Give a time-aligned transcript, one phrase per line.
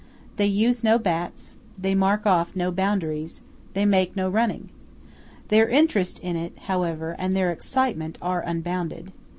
[0.37, 3.41] They use no bats; they mark off no boundaries;
[3.75, 4.71] they make no running.
[5.49, 9.11] Their interest in it, however, and their excitement are unbounded.